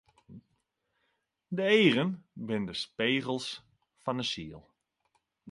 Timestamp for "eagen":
1.63-2.25